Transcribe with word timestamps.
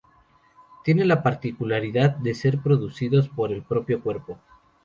Tienen 0.83 1.07
la 1.09 1.21
particularidad 1.21 2.09
de 2.15 2.33
ser 2.33 2.57
producidos 2.57 3.29
por 3.29 3.51
el 3.51 3.61
propio 3.61 4.01
cuerpo. 4.01 4.39